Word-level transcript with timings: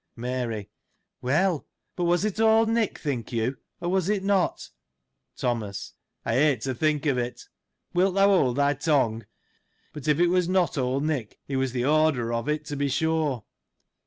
Mary.— 0.15 0.71
Well: 1.21 1.67
but 1.95 2.05
was 2.05 2.25
it 2.25 2.39
old 2.39 2.67
Nick, 2.67 2.97
think 2.97 3.31
you, 3.31 3.57
or 3.79 3.85
it 3.85 3.91
was 3.91 4.09
not? 4.21 4.71
Thomas.— 5.37 5.93
I 6.25 6.33
hate 6.33 6.61
to 6.61 6.73
think 6.73 7.05
of 7.05 7.19
it. 7.19 7.43
Wilt 7.93 8.15
thou 8.15 8.29
hold 8.29 8.55
thy 8.55 8.73
tongue— 8.73 9.27
but 9.93 10.07
if 10.07 10.19
it 10.19 10.25
was 10.29 10.49
not 10.49 10.75
old 10.75 11.03
Niek, 11.03 11.37
he 11.47 11.55
was 11.55 11.71
the 11.71 11.85
orderer 11.85 12.33
of 12.33 12.49
it, 12.49 12.65
to 12.65 12.75
be 12.75 12.89
sure. 12.89 13.45